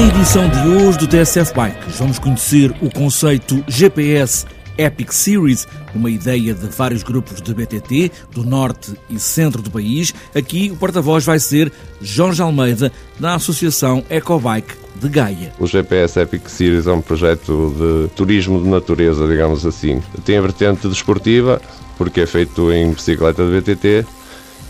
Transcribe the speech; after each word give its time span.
emissão 0.00 0.48
de 0.48 0.68
hoje 0.68 0.98
do 0.98 1.06
TSF 1.06 1.52
Bikes 1.54 1.98
vamos 1.98 2.18
conhecer 2.18 2.74
o 2.80 2.90
conceito 2.90 3.62
GPS 3.68 4.46
Epic 4.78 5.12
Series, 5.12 5.68
uma 5.94 6.10
ideia 6.10 6.54
de 6.54 6.66
vários 6.68 7.02
grupos 7.02 7.42
de 7.42 7.52
BTT 7.52 8.10
do 8.30 8.42
norte 8.42 8.94
e 9.10 9.18
centro 9.18 9.60
do 9.60 9.70
país. 9.70 10.14
Aqui 10.34 10.70
o 10.72 10.76
porta-voz 10.76 11.24
vai 11.24 11.38
ser 11.38 11.70
Jorge 12.00 12.40
Almeida, 12.40 12.90
da 13.20 13.34
Associação 13.34 14.02
Ecobike 14.08 14.74
de 14.96 15.08
Gaia. 15.10 15.52
O 15.58 15.66
GPS 15.66 16.20
Epic 16.20 16.48
Series 16.48 16.86
é 16.86 16.92
um 16.92 17.02
projeto 17.02 17.74
de 17.76 18.14
turismo 18.14 18.62
de 18.62 18.68
natureza, 18.68 19.26
digamos 19.28 19.66
assim. 19.66 20.00
Tem 20.24 20.38
a 20.38 20.42
vertente 20.42 20.88
desportiva, 20.88 21.60
porque 21.98 22.22
é 22.22 22.26
feito 22.26 22.72
em 22.72 22.92
bicicleta 22.92 23.44
de 23.44 23.60
BTT, 23.60 24.06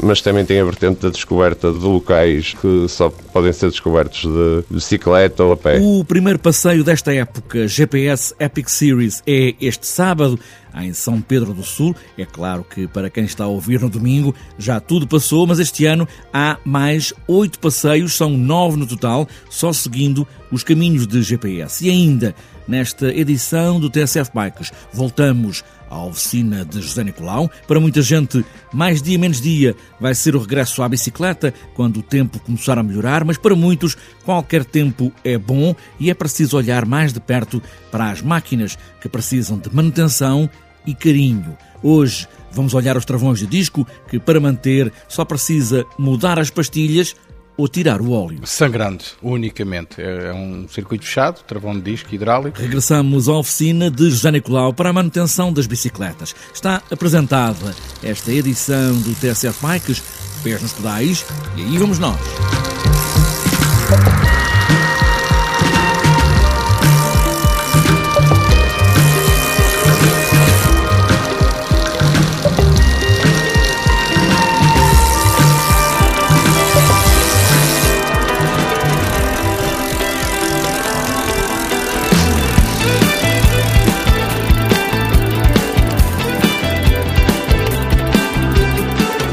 mas 0.03 0.21
também 0.21 0.45
tem 0.45 0.61
a 0.61 0.65
vertente 0.65 1.01
da 1.01 1.09
descoberta 1.09 1.73
de 1.73 1.79
locais 1.79 2.55
que 2.61 2.87
só 2.89 3.09
podem 3.09 3.53
ser 3.53 3.71
descobertos 3.71 4.23
de 4.23 4.65
bicicleta 4.69 5.45
ou 5.45 5.53
a 5.53 5.57
pé. 5.57 5.79
O 5.81 6.05
primeiro 6.05 6.39
passeio 6.39 6.83
desta 6.83 7.15
época, 7.15 7.69
GPS 7.69 8.35
Epic 8.39 8.69
Series, 8.69 9.23
é 9.27 9.55
este 9.61 9.87
sábado 9.87 10.39
em 10.75 10.93
São 10.93 11.21
Pedro 11.21 11.55
do 11.55 11.63
Sul. 11.63 11.95
É 12.19 12.25
claro 12.25 12.65
que 12.65 12.89
para 12.89 13.09
quem 13.09 13.25
está 13.25 13.45
a 13.45 13.49
ouvir 13.49 13.81
no 13.81 13.89
domingo 13.89 14.35
já 14.59 14.81
tudo 14.81 15.07
passou, 15.07 15.47
mas 15.47 15.59
este 15.59 15.87
ano 15.87 16.09
há 16.33 16.59
mais 16.65 17.15
oito 17.29 17.59
passeios, 17.59 18.17
são 18.17 18.31
nove 18.31 18.77
no 18.77 18.87
total, 18.87 19.29
só 19.49 19.73
seguindo 19.73 20.27
os 20.51 20.65
caminhos 20.65 21.07
de 21.07 21.23
GPS. 21.23 21.87
E 21.87 21.91
ainda, 21.91 22.35
nesta 22.67 23.15
edição 23.15 23.79
do 23.79 23.89
TSF 23.89 24.31
Bikes, 24.35 24.73
voltamos 24.93 25.63
à 25.93 26.03
oficina 26.05 26.65
de 26.65 26.81
José 26.81 27.05
Nicolau. 27.05 27.51
Para 27.69 27.79
muita 27.79 28.01
gente, 28.01 28.43
mais 28.73 29.03
dia 29.03 29.19
menos 29.19 29.41
dia 29.41 29.77
vai 30.01 30.15
ser 30.15 30.35
o 30.35 30.41
regresso 30.41 30.83
à 30.83 30.89
bicicleta 30.89 31.53
quando 31.75 31.99
o 31.99 32.03
tempo 32.03 32.41
começar 32.41 32.79
a 32.79 32.83
melhorar, 32.83 33.25
mas 33.25 33.37
para 33.37 33.55
muitos, 33.55 33.97
qualquer 34.25 34.65
tempo 34.65 35.13
é 35.23 35.37
bom 35.37 35.77
e 36.01 36.11
é 36.11 36.15
preciso 36.15 36.57
olhar 36.57 36.87
mais 36.87 37.13
de 37.13 37.21
perto 37.21 37.63
para 37.91 38.11
as 38.11 38.23
máquinas 38.23 38.79
que 39.01 39.09
precisam 39.09 39.59
de 39.59 39.73
manutenção 39.75 40.49
e 40.87 40.95
carinho. 40.95 41.57
Hoje 41.83 42.27
vamos 42.51 42.73
olhar 42.73 42.97
os 42.97 43.05
travões 43.05 43.39
de 43.39 43.47
disco 43.47 43.87
que, 44.09 44.19
para 44.19 44.41
manter, 44.41 44.91
só 45.09 45.25
precisa 45.25 45.85
mudar 45.99 46.39
as 46.39 46.49
pastilhas 46.49 47.15
ou 47.57 47.69
tirar 47.69 48.01
o 48.01 48.13
óleo. 48.13 48.41
Sangrando, 48.45 49.05
unicamente. 49.23 50.01
É 50.01 50.33
um 50.33 50.67
circuito 50.69 51.05
fechado, 51.05 51.43
travão 51.45 51.75
de 51.75 51.83
disco 51.83 52.15
hidráulico. 52.15 52.61
Regressamos 52.61 53.29
à 53.29 53.35
oficina 53.35 53.91
de 53.91 54.11
José 54.11 54.31
Nicolau 54.31 54.73
para 54.73 54.91
a 54.91 54.93
manutenção 54.93 55.53
das 55.53 55.67
bicicletas. 55.67 56.35
Está 56.53 56.83
apresentada 56.91 57.75
esta 58.03 58.33
edição 58.33 58.99
do 59.01 59.15
TSF 59.15 59.65
Bikes, 59.65 60.03
pés 60.43 60.63
nos 60.63 60.73
pedais, 60.73 61.25
e 61.57 61.63
aí 61.63 61.79
vamos 61.79 61.99
nós. 61.99 62.72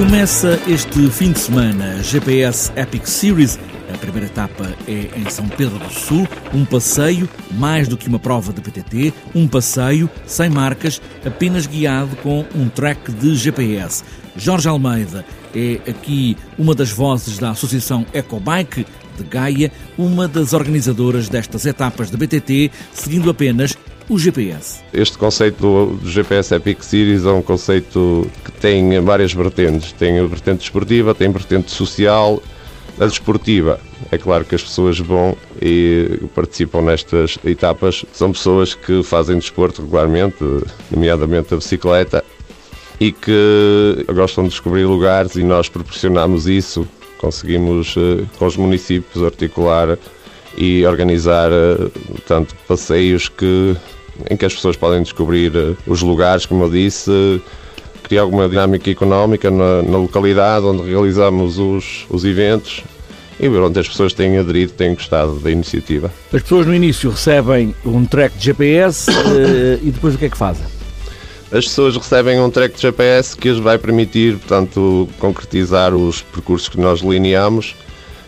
Começa 0.09 0.59
este 0.67 1.07
fim 1.11 1.31
de 1.31 1.39
semana 1.39 2.01
GPS 2.01 2.71
Epic 2.75 3.05
Series. 3.05 3.59
A 3.93 3.97
primeira 3.99 4.25
etapa 4.25 4.75
é 4.87 5.07
em 5.15 5.29
São 5.29 5.47
Pedro 5.47 5.77
do 5.77 5.93
Sul, 5.93 6.27
um 6.51 6.65
passeio, 6.65 7.29
mais 7.51 7.87
do 7.87 7.95
que 7.95 8.07
uma 8.07 8.17
prova 8.17 8.51
de 8.51 8.59
PTT, 8.59 9.13
um 9.35 9.47
passeio 9.47 10.09
sem 10.25 10.49
marcas, 10.49 10.99
apenas 11.23 11.67
guiado 11.67 12.15
com 12.23 12.43
um 12.55 12.67
track 12.69 13.11
de 13.11 13.35
GPS. 13.35 14.03
Jorge 14.35 14.67
Almeida 14.67 15.23
é 15.55 15.79
aqui 15.87 16.35
uma 16.57 16.73
das 16.73 16.89
vozes 16.89 17.37
da 17.37 17.51
Associação 17.51 18.03
Ecobike 18.11 18.87
de 19.15 19.23
Gaia, 19.23 19.71
uma 19.95 20.27
das 20.27 20.53
organizadoras 20.53 21.29
destas 21.29 21.67
etapas 21.67 22.09
de 22.09 22.17
BTT, 22.17 22.71
seguindo 22.93 23.29
apenas 23.29 23.77
o 24.09 24.17
GPS. 24.17 24.81
Este 24.91 25.17
conceito 25.17 25.61
do 25.61 25.99
GPS 26.03 26.55
Epic 26.55 26.81
Series 26.81 27.25
é 27.25 27.31
um 27.31 27.43
conceito 27.43 28.27
que 28.43 28.51
tem 28.53 28.99
várias 29.01 29.31
vertentes. 29.31 29.91
Tem 29.91 30.17
a 30.17 30.25
vertente 30.25 30.63
esportiva, 30.63 31.13
tem 31.13 31.27
a 31.27 31.31
vertente 31.31 31.69
social, 31.69 32.41
a 32.99 33.05
desportiva. 33.05 33.79
É 34.11 34.17
claro 34.17 34.43
que 34.43 34.55
as 34.55 34.63
pessoas 34.63 34.97
vão 34.99 35.37
e 35.61 36.21
participam 36.33 36.81
nestas 36.81 37.37
etapas. 37.45 38.03
São 38.11 38.31
pessoas 38.31 38.73
que 38.73 39.03
fazem 39.03 39.37
desporto 39.37 39.83
regularmente, 39.83 40.43
nomeadamente 40.89 41.53
a 41.53 41.57
bicicleta, 41.57 42.23
e 42.99 43.11
que 43.11 44.05
gostam 44.13 44.43
de 44.45 44.49
descobrir 44.49 44.85
lugares 44.85 45.35
e 45.35 45.43
nós 45.43 45.69
proporcionamos 45.69 46.47
isso. 46.47 46.87
Conseguimos, 47.19 47.95
eh, 47.97 48.25
com 48.37 48.45
os 48.45 48.57
municípios, 48.57 49.23
articular 49.23 49.97
e 50.57 50.85
organizar 50.85 51.51
eh, 51.51 51.89
tanto 52.25 52.55
passeios 52.67 53.29
que 53.29 53.75
em 54.29 54.37
que 54.37 54.45
as 54.45 54.53
pessoas 54.53 54.75
podem 54.75 55.03
descobrir 55.03 55.55
eh, 55.55 55.75
os 55.85 56.01
lugares, 56.01 56.45
como 56.45 56.63
eu 56.63 56.69
disse, 56.69 57.41
criar 58.03 58.21
alguma 58.21 58.49
dinâmica 58.49 58.89
económica 58.89 59.51
na, 59.51 59.83
na 59.83 59.97
localidade 59.97 60.65
onde 60.65 60.83
realizamos 60.83 61.59
os, 61.59 62.05
os 62.09 62.25
eventos 62.25 62.83
e 63.39 63.47
onde 63.47 63.79
as 63.79 63.87
pessoas 63.87 64.13
têm 64.13 64.37
aderido, 64.37 64.73
têm 64.73 64.93
gostado 64.93 65.39
da 65.39 65.49
iniciativa. 65.49 66.11
As 66.33 66.41
pessoas 66.41 66.65
no 66.65 66.75
início 66.75 67.09
recebem 67.09 67.73
um 67.85 68.05
track 68.05 68.37
de 68.37 68.45
GPS 68.45 69.09
eh, 69.09 69.79
e 69.83 69.91
depois 69.91 70.15
o 70.15 70.17
que 70.17 70.25
é 70.25 70.29
que 70.29 70.37
fazem? 70.37 70.65
As 71.51 71.65
pessoas 71.65 71.95
recebem 71.95 72.39
um 72.39 72.49
track 72.51 72.75
de 72.75 72.81
GPS 72.81 73.35
que 73.35 73.49
lhes 73.49 73.59
vai 73.59 73.77
permitir, 73.77 74.37
portanto, 74.37 75.09
concretizar 75.17 75.95
os 75.95 76.21
percursos 76.21 76.69
que 76.69 76.79
nós 76.79 77.01
delineamos, 77.01 77.75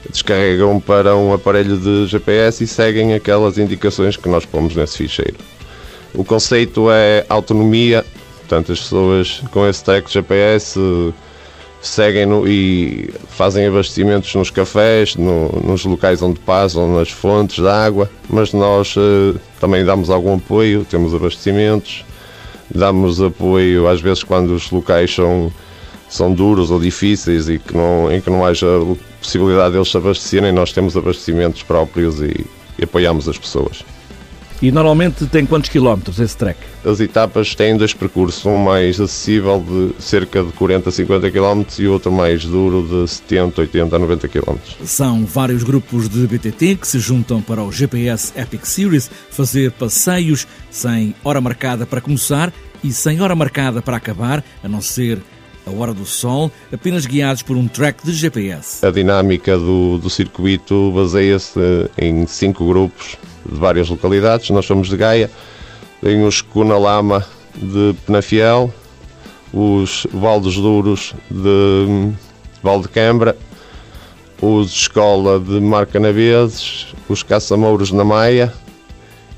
descarregam 0.09 0.79
para 0.79 1.15
um 1.15 1.31
aparelho 1.31 1.77
de 1.77 2.07
GPS 2.07 2.63
e 2.63 2.67
seguem 2.67 3.13
aquelas 3.13 3.59
indicações 3.59 4.17
que 4.17 4.27
nós 4.27 4.43
pomos 4.43 4.75
nesse 4.75 4.97
ficheiro. 4.97 5.35
O 6.13 6.23
conceito 6.23 6.91
é 6.91 7.25
autonomia, 7.29 8.05
portanto, 8.39 8.71
as 8.71 8.79
pessoas 8.79 9.41
com 9.51 9.67
esse 9.67 9.83
tag 9.83 10.11
GPS 10.11 10.77
seguem 11.81 12.25
no, 12.25 12.47
e 12.47 13.11
fazem 13.29 13.65
abastecimentos 13.65 14.33
nos 14.35 14.49
cafés, 14.49 15.15
no, 15.15 15.49
nos 15.63 15.83
locais 15.83 16.21
onde 16.21 16.39
passam, 16.39 16.95
nas 16.95 17.09
fontes 17.09 17.55
de 17.55 17.67
água, 17.67 18.09
mas 18.29 18.53
nós 18.53 18.95
uh, 18.95 19.39
também 19.59 19.83
damos 19.83 20.09
algum 20.09 20.35
apoio, 20.35 20.85
temos 20.85 21.13
abastecimentos, 21.15 22.05
damos 22.73 23.21
apoio 23.21 23.87
às 23.87 23.99
vezes 23.99 24.23
quando 24.23 24.51
os 24.51 24.69
locais 24.69 25.13
são, 25.13 25.51
são 26.07 26.31
duros 26.31 26.69
ou 26.69 26.79
difíceis 26.79 27.49
e 27.49 27.57
que 27.57 27.75
não, 27.75 28.11
em 28.11 28.21
que 28.21 28.29
não 28.29 28.45
haja 28.45 28.67
possibilidade 29.19 29.73
deles 29.73 29.89
se 29.89 29.97
abastecerem, 29.97 30.51
nós 30.51 30.71
temos 30.71 30.95
abastecimentos 30.95 31.63
próprios 31.63 32.21
e, 32.21 32.45
e 32.77 32.83
apoiamos 32.83 33.27
as 33.27 33.37
pessoas. 33.37 33.83
E 34.61 34.71
normalmente 34.71 35.25
tem 35.25 35.43
quantos 35.43 35.71
quilómetros 35.71 36.19
esse 36.19 36.37
trek? 36.37 36.59
As 36.85 36.99
etapas 36.99 37.55
têm 37.55 37.75
dois 37.75 37.95
percursos, 37.95 38.45
um 38.45 38.57
mais 38.57 39.01
acessível 39.01 39.59
de 39.59 39.99
cerca 39.99 40.43
de 40.43 40.51
40 40.51 40.89
a 40.89 40.91
50 40.91 41.31
km 41.31 41.63
e 41.79 41.87
outro 41.87 42.11
mais 42.11 42.45
duro 42.45 42.87
de 42.87 43.09
70, 43.09 43.59
80 43.59 43.95
a 43.95 43.99
90 43.99 44.27
km. 44.27 44.55
São 44.85 45.25
vários 45.25 45.63
grupos 45.63 46.07
de 46.07 46.27
BTT 46.27 46.75
que 46.75 46.87
se 46.87 46.99
juntam 46.99 47.41
para 47.41 47.63
o 47.63 47.71
GPS 47.71 48.31
Epic 48.39 48.63
Series 48.65 49.09
fazer 49.31 49.71
passeios 49.71 50.45
sem 50.69 51.15
hora 51.23 51.41
marcada 51.41 51.87
para 51.87 51.99
começar 51.99 52.53
e 52.83 52.93
sem 52.93 53.19
hora 53.19 53.33
marcada 53.33 53.81
para 53.81 53.97
acabar, 53.97 54.43
a 54.63 54.69
não 54.69 54.79
ser 54.79 55.23
a 55.65 55.71
hora 55.71 55.93
do 55.93 56.05
sol, 56.05 56.51
apenas 56.71 57.07
guiados 57.07 57.41
por 57.41 57.57
um 57.57 57.67
track 57.67 58.05
de 58.05 58.13
GPS. 58.13 58.85
A 58.85 58.91
dinâmica 58.91 59.57
do, 59.57 59.97
do 59.97 60.09
circuito 60.09 60.91
baseia-se 60.91 61.59
em 61.97 62.27
cinco 62.27 62.67
grupos 62.67 63.17
de 63.51 63.59
várias 63.59 63.89
localidades. 63.89 64.49
Nós 64.49 64.65
somos 64.65 64.87
de 64.87 64.97
Gaia, 64.97 65.29
tem 66.01 66.25
os 66.25 66.41
Cunalama 66.41 67.25
de 67.55 67.93
Penafiel, 68.05 68.73
os 69.53 70.07
Valdes 70.11 70.55
Duros 70.55 71.13
de 71.29 72.11
Valdecambra, 72.63 73.37
os 74.41 74.71
Escola 74.71 75.39
de 75.39 75.59
Marcanaveses, 75.59 76.87
os 77.07 77.21
Caçamouros 77.21 77.91
na 77.91 78.03
Maia 78.03 78.53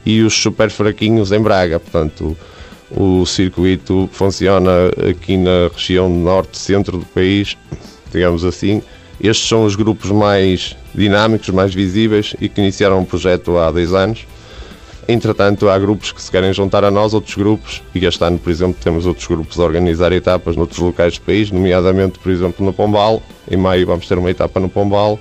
e 0.06 0.22
os 0.22 0.34
Super 0.34 0.70
Fraquinhos 0.70 1.32
em 1.32 1.42
Braga. 1.42 1.80
Portanto, 1.80 2.38
o 2.92 3.26
circuito 3.26 4.08
funciona 4.12 4.72
aqui 5.10 5.36
na 5.36 5.70
região 5.74 6.08
norte-centro 6.08 7.00
do 7.00 7.06
país, 7.06 7.58
digamos 8.12 8.46
assim. 8.46 8.82
Estes 9.22 9.48
são 9.48 9.66
os 9.66 9.76
grupos 9.76 10.12
mais 10.12 10.76
dinâmicos, 10.94 11.50
mais 11.50 11.74
visíveis 11.74 12.36
e 12.40 12.50
que 12.50 12.62
iniciaram 12.62 13.02
o 13.02 13.06
projeto 13.06 13.58
há 13.58 13.72
10 13.72 13.94
anos. 13.94 14.26
Entretanto, 15.08 15.70
há 15.70 15.78
grupos 15.78 16.12
que 16.12 16.22
se 16.22 16.32
querem 16.32 16.54
juntar 16.54 16.84
a 16.84 16.92
nós, 16.92 17.14
outros 17.14 17.36
grupos, 17.36 17.82
e 17.94 18.06
este 18.06 18.24
ano, 18.24 18.40
por 18.40 18.50
exemplo, 18.50 18.78
temos 18.82 19.06
outros 19.06 19.28
grupos 19.28 19.60
a 19.60 19.64
organizar 19.64 20.14
etapas 20.14 20.56
noutros 20.56 20.80
locais 20.80 21.18
do 21.18 21.22
país, 21.22 21.52
nomeadamente, 21.52 22.20
por 22.20 22.32
exemplo, 22.32 22.66
no 22.66 22.72
Pombal. 22.72 23.22
Em 23.50 23.58
maio 23.58 23.86
vamos 23.86 24.08
ter 24.08 24.18
uma 24.18 24.32
etapa 24.32 24.60
no 24.60 24.70
Pombal. 24.70 25.20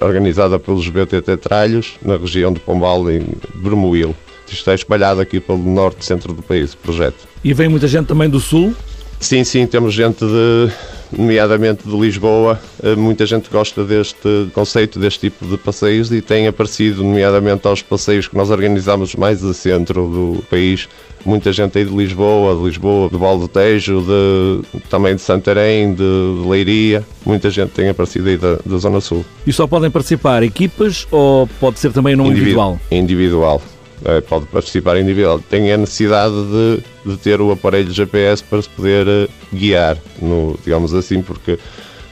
organizada 0.00 0.58
pelos 0.58 0.88
BTT 0.88 1.36
Tralhos, 1.38 1.94
na 2.02 2.16
região 2.16 2.52
de 2.52 2.60
Pombal, 2.60 3.10
em 3.10 3.26
Bermoil. 3.54 4.14
Isto 4.48 4.70
é 4.70 4.74
espalhado 4.74 5.20
aqui 5.20 5.40
pelo 5.40 5.58
norte 5.58 6.02
e 6.02 6.04
centro 6.04 6.32
do 6.32 6.42
país, 6.42 6.74
o 6.74 6.76
projeto. 6.76 7.26
E 7.42 7.52
vem 7.52 7.68
muita 7.68 7.88
gente 7.88 8.06
também 8.06 8.28
do 8.28 8.38
sul? 8.38 8.74
Sim, 9.18 9.42
sim, 9.42 9.66
temos 9.66 9.94
gente 9.94 10.24
de, 10.24 10.70
nomeadamente 11.12 11.88
de 11.88 11.96
Lisboa. 11.96 12.58
Eh, 12.82 12.94
muita 12.94 13.26
gente 13.26 13.48
gosta 13.50 13.84
deste 13.84 14.48
conceito, 14.52 14.98
deste 14.98 15.20
tipo 15.20 15.46
de 15.46 15.56
passeios 15.56 16.12
e 16.12 16.20
tem 16.20 16.46
aparecido, 16.46 17.02
nomeadamente 17.02 17.66
aos 17.66 17.82
passeios 17.82 18.28
que 18.28 18.36
nós 18.36 18.50
organizamos 18.50 19.14
mais 19.14 19.44
a 19.44 19.54
centro 19.54 20.08
do 20.08 20.44
país. 20.50 20.88
Muita 21.24 21.52
gente 21.52 21.78
aí 21.78 21.84
de 21.84 21.94
Lisboa, 21.94 22.54
de 22.54 22.64
Lisboa, 22.64 23.08
do 23.08 23.18
Val 23.18 23.38
do 23.38 23.48
Tejo, 23.48 24.02
de, 24.02 24.80
também 24.90 25.14
de 25.14 25.22
Santarém, 25.22 25.94
de, 25.94 25.96
de 25.96 26.48
Leiria. 26.48 27.02
Muita 27.24 27.48
gente 27.50 27.70
tem 27.70 27.88
aparecido 27.88 28.28
aí 28.28 28.36
da, 28.36 28.58
da 28.64 28.76
Zona 28.76 29.00
Sul. 29.00 29.24
E 29.46 29.52
só 29.52 29.66
podem 29.66 29.90
participar 29.90 30.42
equipas 30.42 31.06
ou 31.10 31.48
pode 31.58 31.78
ser 31.78 31.92
também 31.92 32.14
num 32.14 32.26
individual? 32.26 32.78
Individual. 32.90 33.62
É, 34.04 34.20
pode 34.20 34.44
participar 34.46 34.98
individual. 34.98 35.40
Tem 35.48 35.72
a 35.72 35.78
necessidade 35.78 36.34
de, 36.34 37.10
de 37.10 37.16
ter 37.16 37.40
o 37.40 37.50
aparelho 37.50 37.90
GPS 37.90 38.44
para 38.44 38.60
se 38.60 38.68
poder 38.68 39.08
eh, 39.08 39.28
guiar, 39.50 39.96
no, 40.20 40.58
digamos 40.62 40.92
assim, 40.92 41.22
porque 41.22 41.58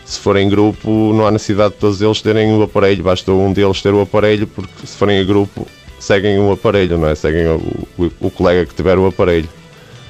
se 0.07 0.19
for 0.19 0.39
em 0.39 0.49
grupo 0.49 1.13
não 1.13 1.27
há 1.27 1.31
necessidade 1.31 1.75
de 1.75 1.81
todos 1.81 2.01
eles 2.01 2.23
terem 2.23 2.51
o 2.57 2.63
aparelho, 2.63 3.05
basta 3.05 3.31
um 3.31 3.53
deles 3.53 3.83
ter 3.83 3.93
o 3.93 4.01
aparelho, 4.01 4.47
porque 4.47 4.87
se 4.87 4.97
forem 4.97 5.21
em 5.21 5.27
grupo 5.27 5.67
seguem 6.01 6.39
o 6.39 6.51
aparelho, 6.51 6.97
não 6.97 7.09
é? 7.09 7.15
Seguem 7.15 7.47
o, 7.47 7.87
o, 7.99 8.11
o 8.21 8.31
colega 8.31 8.65
que 8.65 8.75
tiver 8.75 8.97
o 8.99 9.07
aparelho. 9.07 9.49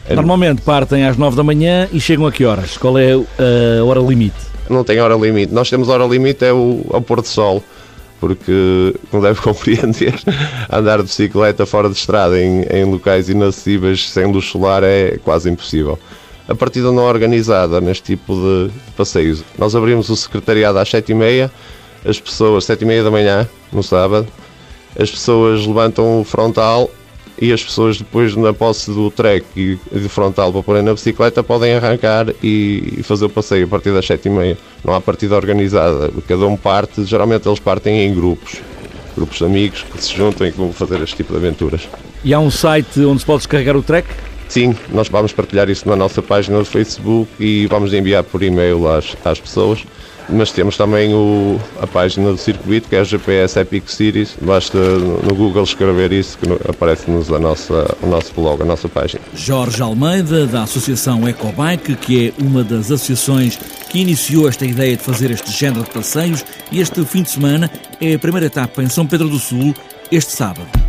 É 0.08 0.14
Normalmente 0.14 0.62
partem 0.62 1.04
às 1.04 1.16
9 1.16 1.36
da 1.36 1.42
manhã 1.42 1.88
e 1.92 2.00
chegam 2.00 2.26
a 2.26 2.32
que 2.32 2.44
horas? 2.44 2.76
Qual 2.76 2.96
é 2.96 3.12
a 3.12 3.84
hora 3.84 4.00
limite? 4.00 4.36
Não 4.70 4.84
tem 4.84 5.00
hora 5.00 5.14
limite. 5.16 5.52
Nós 5.52 5.68
temos 5.68 5.88
hora 5.88 6.04
limite 6.04 6.44
é 6.44 6.52
o, 6.52 6.86
ao 6.92 7.00
pôr 7.02 7.20
do 7.20 7.26
sol 7.26 7.62
porque, 8.22 8.94
como 9.10 9.20
deve 9.20 9.40
compreender, 9.42 10.14
andar 10.70 10.98
de 10.98 11.02
bicicleta 11.02 11.66
fora 11.66 11.88
de 11.88 11.96
estrada 11.96 12.40
em, 12.40 12.62
em 12.70 12.84
locais 12.84 13.28
inacessíveis 13.28 14.08
sem 14.08 14.30
luz 14.30 14.44
solar 14.44 14.84
é 14.84 15.18
quase 15.24 15.50
impossível. 15.50 15.98
A 16.46 16.54
partida 16.54 16.92
não 16.92 17.02
organizada 17.02 17.80
neste 17.80 18.04
tipo 18.14 18.32
de, 18.36 18.70
passeios. 18.96 19.42
Nós 19.58 19.74
abrimos 19.74 20.08
o 20.08 20.14
secretariado 20.14 20.78
às 20.78 20.88
7h30, 20.88 21.50
as 22.04 22.20
pessoas, 22.20 22.64
7h30 22.64 23.02
da 23.02 23.10
manhã, 23.10 23.48
no 23.72 23.82
sábado, 23.82 24.28
as 24.96 25.10
pessoas 25.10 25.66
levantam 25.66 26.20
o 26.20 26.24
frontal 26.24 26.88
e 27.42 27.52
as 27.52 27.60
pessoas 27.60 27.98
depois 27.98 28.36
na 28.36 28.54
posse 28.54 28.88
do 28.88 29.10
trek 29.10 29.44
e 29.56 29.98
de 29.98 30.08
frontal 30.08 30.52
para 30.52 30.62
pôr 30.62 30.80
na 30.80 30.94
bicicleta 30.94 31.42
podem 31.42 31.74
arrancar 31.74 32.26
e 32.40 33.00
fazer 33.02 33.24
o 33.24 33.28
passeio 33.28 33.64
a 33.64 33.68
partir 33.68 33.92
das 33.92 34.06
7h30. 34.06 34.56
Não 34.84 34.94
há 34.94 35.00
partida 35.00 35.34
organizada, 35.34 36.08
cada 36.28 36.46
um 36.46 36.56
parte, 36.56 37.04
geralmente 37.04 37.48
eles 37.48 37.58
partem 37.58 38.06
em 38.06 38.14
grupos, 38.14 38.60
grupos 39.16 39.38
de 39.38 39.44
amigos 39.44 39.82
que 39.82 40.04
se 40.04 40.16
juntam 40.16 40.46
e 40.46 40.52
que 40.52 40.56
vão 40.56 40.72
fazer 40.72 41.02
este 41.02 41.16
tipo 41.16 41.32
de 41.32 41.38
aventuras. 41.38 41.88
E 42.22 42.32
há 42.32 42.38
um 42.38 42.48
site 42.48 43.00
onde 43.00 43.18
se 43.18 43.26
pode 43.26 43.38
descarregar 43.38 43.76
o 43.76 43.82
trek? 43.82 44.06
Sim, 44.48 44.76
nós 44.90 45.08
vamos 45.08 45.32
partilhar 45.32 45.68
isso 45.68 45.88
na 45.88 45.96
nossa 45.96 46.22
página 46.22 46.60
do 46.60 46.64
Facebook 46.64 47.28
e 47.40 47.66
vamos 47.66 47.92
enviar 47.92 48.22
por 48.22 48.40
e-mail 48.40 48.86
às, 48.86 49.16
às 49.24 49.40
pessoas 49.40 49.84
mas 50.28 50.50
temos 50.52 50.76
também 50.76 51.14
o, 51.14 51.58
a 51.80 51.86
página 51.86 52.30
do 52.30 52.38
circuito, 52.38 52.88
que 52.88 52.96
é 52.96 53.00
a 53.00 53.04
GPS 53.04 53.58
Epic 53.58 53.88
Series. 53.88 54.36
Basta 54.40 54.78
no 54.78 55.34
Google 55.34 55.64
escrever 55.64 56.12
isso 56.12 56.38
que 56.38 56.48
aparece-nos 56.68 57.30
o 57.30 57.38
nosso 57.38 58.34
blog, 58.34 58.62
a 58.62 58.64
nossa 58.64 58.88
página. 58.88 59.20
Jorge 59.34 59.82
Almeida, 59.82 60.46
da 60.46 60.62
Associação 60.62 61.28
Ecobike, 61.28 61.94
que 61.96 62.28
é 62.28 62.42
uma 62.42 62.62
das 62.62 62.90
associações 62.90 63.58
que 63.88 64.00
iniciou 64.00 64.48
esta 64.48 64.64
ideia 64.64 64.96
de 64.96 65.02
fazer 65.02 65.30
este 65.30 65.50
género 65.52 65.84
de 65.84 65.90
passeios, 65.90 66.44
e 66.70 66.80
este 66.80 67.04
fim 67.04 67.22
de 67.22 67.30
semana 67.30 67.70
é 68.00 68.14
a 68.14 68.18
primeira 68.18 68.46
etapa 68.46 68.82
em 68.82 68.88
São 68.88 69.06
Pedro 69.06 69.28
do 69.28 69.38
Sul, 69.38 69.74
este 70.10 70.32
sábado. 70.32 70.81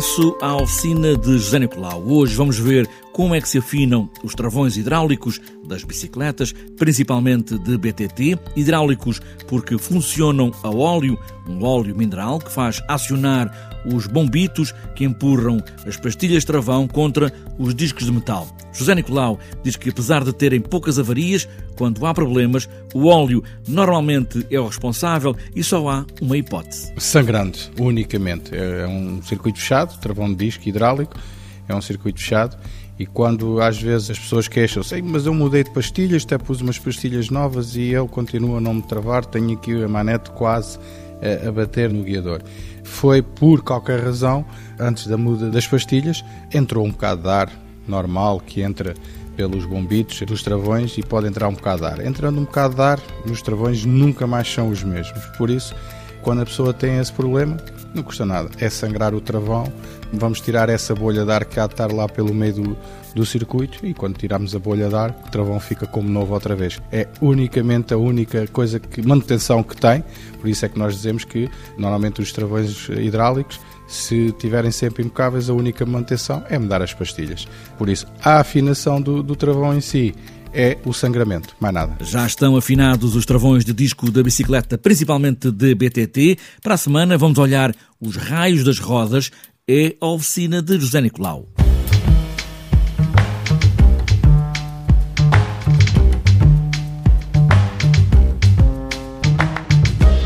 Regresso 0.00 0.34
à 0.40 0.56
oficina 0.56 1.14
de 1.14 1.32
José 1.32 1.58
Nicolau. 1.58 2.02
Hoje 2.06 2.34
vamos 2.34 2.58
ver 2.58 2.88
como 3.12 3.34
é 3.34 3.40
que 3.40 3.48
se 3.48 3.58
afinam 3.58 4.08
os 4.24 4.34
travões 4.34 4.78
hidráulicos 4.78 5.38
das 5.66 5.84
bicicletas, 5.84 6.54
principalmente 6.78 7.58
de 7.58 7.76
BTT, 7.76 8.38
hidráulicos 8.56 9.20
porque 9.46 9.76
funcionam 9.76 10.52
a 10.62 10.70
óleo, 10.70 11.18
um 11.46 11.62
óleo 11.62 11.94
mineral 11.94 12.38
que 12.38 12.50
faz 12.50 12.82
acionar 12.88 13.52
os 13.84 14.06
bombitos 14.06 14.72
que 14.96 15.04
empurram 15.04 15.62
as 15.86 15.98
pastilhas 15.98 16.46
travão 16.46 16.88
contra 16.88 17.30
os 17.58 17.74
discos 17.74 18.06
de 18.06 18.12
metal. 18.12 18.48
José 18.72 18.94
Nicolau 18.94 19.38
diz 19.62 19.76
que 19.76 19.90
apesar 19.90 20.24
de 20.24 20.32
terem 20.32 20.60
poucas 20.60 20.98
avarias, 20.98 21.48
quando 21.76 22.04
há 22.06 22.14
problemas, 22.14 22.68
o 22.94 23.06
óleo 23.06 23.42
normalmente 23.66 24.46
é 24.50 24.58
o 24.60 24.66
responsável 24.66 25.36
e 25.54 25.62
só 25.62 25.88
há 25.88 26.06
uma 26.20 26.36
hipótese. 26.36 26.92
Sangrando, 26.98 27.58
unicamente. 27.78 28.54
É 28.54 28.86
um 28.86 29.22
circuito 29.22 29.58
fechado, 29.58 29.98
travão 29.98 30.28
de 30.28 30.46
disco 30.46 30.68
hidráulico, 30.68 31.16
é 31.68 31.74
um 31.74 31.82
circuito 31.82 32.20
fechado 32.20 32.56
e 32.98 33.06
quando 33.06 33.62
às 33.62 33.80
vezes 33.80 34.10
as 34.10 34.18
pessoas 34.18 34.46
queixam-se, 34.46 35.00
mas 35.00 35.24
eu 35.24 35.32
mudei 35.32 35.64
de 35.64 35.70
pastilhas, 35.70 36.22
até 36.22 36.36
pus 36.36 36.60
umas 36.60 36.78
pastilhas 36.78 37.30
novas 37.30 37.74
e 37.74 37.94
ele 37.94 38.06
continua 38.08 38.58
a 38.58 38.60
não 38.60 38.74
me 38.74 38.82
travar, 38.82 39.24
tenho 39.24 39.54
aqui 39.54 39.82
a 39.82 39.88
manete 39.88 40.30
quase 40.32 40.78
a, 41.22 41.48
a 41.48 41.50
bater 41.50 41.90
no 41.90 42.02
guiador. 42.02 42.42
Foi 42.84 43.22
por 43.22 43.62
qualquer 43.62 44.00
razão, 44.00 44.44
antes 44.78 45.06
da 45.06 45.16
muda 45.16 45.48
das 45.48 45.66
pastilhas, 45.66 46.22
entrou 46.52 46.84
um 46.84 46.90
bocado 46.90 47.22
de 47.22 47.28
ar 47.30 47.50
normal 47.90 48.40
que 48.40 48.62
entra 48.62 48.94
pelos 49.36 49.64
bombitos 49.64 50.20
dos 50.22 50.42
travões 50.42 50.96
e 50.98 51.02
pode 51.02 51.26
entrar 51.26 51.48
um 51.48 51.54
bocado 51.54 51.82
de 51.82 51.86
ar. 51.88 52.06
Entrando 52.06 52.40
um 52.40 52.44
bocado 52.44 52.74
de 52.74 52.82
ar, 52.82 53.00
nos 53.26 53.42
travões 53.42 53.84
nunca 53.84 54.26
mais 54.26 54.52
são 54.52 54.68
os 54.68 54.82
mesmos. 54.82 55.24
Por 55.38 55.50
isso, 55.50 55.74
quando 56.22 56.42
a 56.42 56.44
pessoa 56.44 56.74
tem 56.74 56.98
esse 56.98 57.12
problema, 57.12 57.56
não 57.94 58.02
custa 58.02 58.24
nada. 58.24 58.50
É 58.58 58.68
sangrar 58.68 59.14
o 59.14 59.20
travão, 59.20 59.64
vamos 60.12 60.40
tirar 60.40 60.68
essa 60.68 60.94
bolha 60.94 61.24
de 61.24 61.32
ar 61.32 61.44
que 61.44 61.58
há 61.58 61.66
de 61.66 61.72
estar 61.72 61.92
lá 61.92 62.08
pelo 62.08 62.34
meio 62.34 62.54
do, 62.54 62.76
do 63.14 63.24
circuito 63.26 63.84
e 63.84 63.94
quando 63.94 64.18
tirarmos 64.18 64.54
a 64.54 64.58
bolha 64.58 64.88
de 64.88 64.94
ar, 64.94 65.10
o 65.26 65.30
travão 65.30 65.58
fica 65.58 65.86
como 65.86 66.08
novo 66.08 66.34
outra 66.34 66.54
vez. 66.54 66.80
É 66.92 67.08
unicamente 67.20 67.94
a 67.94 67.98
única 67.98 68.46
coisa 68.48 68.78
que 68.78 69.02
manutenção 69.02 69.62
que 69.62 69.76
tem, 69.76 70.04
por 70.38 70.48
isso 70.48 70.64
é 70.64 70.68
que 70.68 70.78
nós 70.78 70.94
dizemos 70.94 71.24
que 71.24 71.50
normalmente 71.76 72.20
os 72.20 72.32
travões 72.32 72.88
hidráulicos 72.88 73.58
se 73.90 74.30
tiverem 74.38 74.70
sempre 74.70 75.02
impecáveis, 75.02 75.50
a 75.50 75.52
única 75.52 75.84
manutenção 75.84 76.44
é 76.48 76.56
mudar 76.56 76.80
as 76.80 76.94
pastilhas. 76.94 77.48
Por 77.76 77.88
isso, 77.88 78.06
a 78.22 78.38
afinação 78.38 79.02
do, 79.02 79.20
do 79.20 79.34
travão 79.34 79.74
em 79.76 79.80
si 79.80 80.14
é 80.54 80.78
o 80.84 80.92
sangramento, 80.92 81.56
mais 81.58 81.74
nada. 81.74 81.96
Já 82.04 82.24
estão 82.24 82.56
afinados 82.56 83.16
os 83.16 83.26
travões 83.26 83.64
de 83.64 83.72
disco 83.72 84.08
da 84.08 84.22
bicicleta, 84.22 84.78
principalmente 84.78 85.50
de 85.50 85.74
BTT. 85.74 86.38
Para 86.62 86.74
a 86.74 86.78
semana 86.78 87.18
vamos 87.18 87.38
olhar 87.38 87.74
os 88.00 88.14
raios 88.14 88.62
das 88.62 88.78
rodas. 88.78 89.32
É 89.68 89.96
a 90.00 90.06
oficina 90.06 90.62
de 90.62 90.78
José 90.78 91.00
Nicolau. 91.00 91.48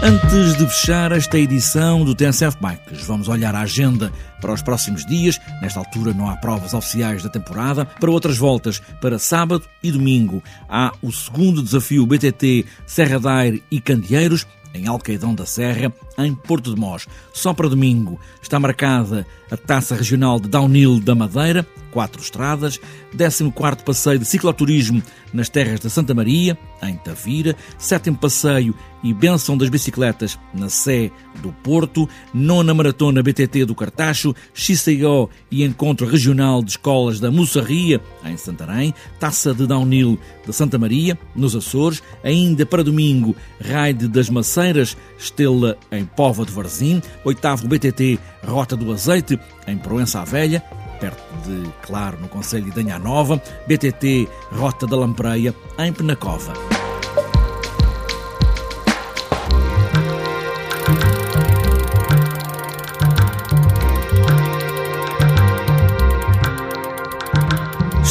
Antes 0.02 0.56
de 0.58 0.66
fechar 0.66 1.12
esta 1.12 1.38
edição 1.38 2.04
do 2.04 2.14
TNCF 2.14 2.58
Bikes, 2.94 3.06
vamos 3.06 3.28
olhar 3.28 3.54
a 3.54 3.60
agenda 3.60 4.12
para 4.40 4.52
os 4.52 4.62
próximos 4.62 5.04
dias. 5.04 5.40
Nesta 5.60 5.80
altura 5.80 6.14
não 6.14 6.28
há 6.28 6.36
provas 6.36 6.74
oficiais 6.74 7.22
da 7.22 7.28
temporada. 7.28 7.84
Para 7.84 8.10
outras 8.10 8.38
voltas, 8.38 8.80
para 9.00 9.18
sábado 9.18 9.64
e 9.82 9.90
domingo, 9.90 10.42
há 10.68 10.92
o 11.02 11.12
segundo 11.12 11.62
desafio 11.62 12.06
BTT 12.06 12.64
Serra 12.86 13.18
da 13.18 13.34
Aire 13.34 13.62
e 13.70 13.80
Candeeiros 13.80 14.46
em 14.74 14.88
Alcaidão 14.88 15.34
da 15.34 15.46
Serra, 15.46 15.92
em 16.18 16.34
Porto 16.34 16.74
de 16.74 16.80
Mós. 16.80 17.06
Só 17.32 17.54
para 17.54 17.68
domingo 17.68 18.18
está 18.42 18.58
marcada 18.58 19.24
a 19.50 19.56
Taça 19.56 19.94
Regional 19.94 20.40
de 20.40 20.48
Downhill 20.48 21.00
da 21.00 21.14
Madeira, 21.14 21.64
quatro 21.92 22.20
estradas, 22.20 22.80
14º 23.16 23.84
Passeio 23.84 24.18
de 24.18 24.24
Cicloturismo 24.24 25.00
nas 25.32 25.48
terras 25.48 25.78
da 25.78 25.88
Santa 25.88 26.12
Maria, 26.12 26.58
em 26.82 26.96
Tavira, 26.96 27.54
sétimo 27.78 28.18
Passeio 28.18 28.74
e 29.02 29.14
Benção 29.14 29.56
das 29.56 29.68
Bicicletas 29.68 30.36
na 30.52 30.68
Sé 30.68 31.12
do 31.40 31.52
Porto, 31.52 32.08
nona 32.32 32.74
Maratona 32.74 32.93
BTT 33.22 33.64
do 33.64 33.74
Cartacho, 33.74 34.34
XCO 34.54 35.28
e 35.50 35.64
Encontro 35.64 36.06
Regional 36.06 36.62
de 36.62 36.72
Escolas 36.72 37.20
da 37.20 37.30
Moçarria, 37.30 38.00
em 38.24 38.36
Santarém, 38.36 38.94
Taça 39.18 39.54
de 39.54 39.66
Downhill 39.66 40.18
de 40.46 40.52
Santa 40.52 40.78
Maria, 40.78 41.18
nos 41.34 41.56
Açores, 41.56 42.02
ainda 42.22 42.64
para 42.64 42.84
domingo, 42.84 43.34
Raid 43.60 44.08
das 44.08 44.30
Maceiras, 44.30 44.96
Estela 45.18 45.76
em 45.90 46.04
Pova 46.04 46.44
de 46.44 46.52
Varzim, 46.52 47.02
oitavo 47.24 47.66
BTT 47.66 48.18
Rota 48.46 48.76
do 48.76 48.92
Azeite, 48.92 49.38
em 49.66 49.76
Proença 49.76 50.20
à 50.20 50.24
Velha, 50.24 50.62
perto 51.00 51.22
de 51.46 51.68
Claro, 51.82 52.18
no 52.20 52.28
Conselho 52.28 52.66
de 52.66 52.70
Danha 52.70 52.98
Nova, 52.98 53.40
BTT 53.66 54.28
Rota 54.52 54.86
da 54.86 54.96
Lampreia, 54.96 55.54
em 55.78 55.92
Penacova. 55.92 56.73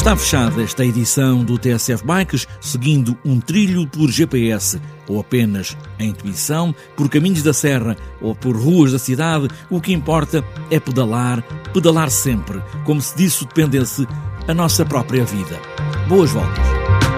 Está 0.04 0.18
fechada 0.18 0.62
esta 0.62 0.84
edição 0.84 1.42
do 1.42 1.58
TSF 1.58 2.04
Bikes, 2.04 2.46
seguindo 2.60 3.16
um 3.24 3.40
trilho 3.40 3.88
por 3.88 4.10
GPS 4.10 4.78
ou 5.08 5.18
apenas 5.18 5.74
a 5.98 6.04
intuição, 6.04 6.74
por 6.94 7.08
caminhos 7.08 7.42
da 7.42 7.54
serra 7.54 7.96
ou 8.20 8.34
por 8.34 8.54
ruas 8.54 8.92
da 8.92 8.98
cidade, 8.98 9.48
o 9.70 9.80
que 9.80 9.94
importa 9.94 10.44
é 10.70 10.78
pedalar, 10.78 11.42
pedalar 11.72 12.10
sempre, 12.10 12.60
como 12.84 13.00
se 13.00 13.16
disso 13.16 13.46
dependesse 13.46 14.06
a 14.46 14.52
nossa 14.52 14.84
própria 14.84 15.24
vida. 15.24 15.58
Boas 16.06 16.30
voltas! 16.32 17.13